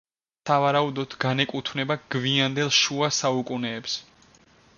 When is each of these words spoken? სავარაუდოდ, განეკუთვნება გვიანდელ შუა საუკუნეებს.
სავარაუდოდ, 0.49 1.13
განეკუთვნება 1.25 1.99
გვიანდელ 2.15 2.73
შუა 2.79 3.11
საუკუნეებს. 3.19 4.01